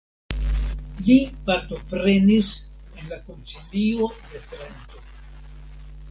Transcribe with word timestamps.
Li 1.07 1.17
partoprenis 1.49 2.49
en 3.01 3.11
la 3.11 3.19
Koncilio 3.27 4.07
de 4.31 4.41
Trento. 4.55 5.05